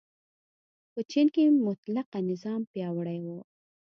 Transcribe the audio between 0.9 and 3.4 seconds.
په چین کې مطلقه نظام پیاوړی و.